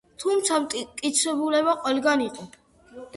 თუმცა 0.21 0.55
მტკიცებულება 0.61 1.75
ყველგან 1.83 2.25
იყო. 2.29 2.47